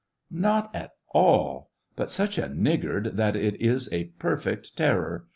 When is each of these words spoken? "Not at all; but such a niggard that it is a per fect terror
"Not 0.47 0.75
at 0.75 0.93
all; 1.09 1.69
but 1.95 2.09
such 2.09 2.39
a 2.39 2.49
niggard 2.49 3.17
that 3.17 3.35
it 3.35 3.61
is 3.61 3.87
a 3.93 4.05
per 4.17 4.35
fect 4.35 4.75
terror 4.75 5.27